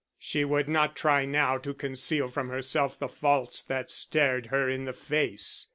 She 0.17 0.43
would 0.43 0.67
not 0.67 0.95
try 0.95 1.25
now 1.25 1.59
to 1.59 1.75
conceal 1.75 2.27
from 2.27 2.49
herself 2.49 2.97
the 2.97 3.07
faults 3.07 3.61
that 3.61 3.91
stared 3.91 4.47
her 4.47 4.67
in 4.67 4.85
the 4.85 4.93
face. 4.93 5.67